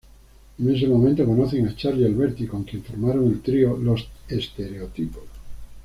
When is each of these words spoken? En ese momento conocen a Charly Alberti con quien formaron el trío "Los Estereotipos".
En 0.57 0.75
ese 0.75 0.87
momento 0.87 1.23
conocen 1.27 1.67
a 1.67 1.75
Charly 1.75 2.03
Alberti 2.03 2.47
con 2.47 2.63
quien 2.63 2.81
formaron 2.83 3.27
el 3.27 3.41
trío 3.43 3.77
"Los 3.77 4.07
Estereotipos". 4.27 5.25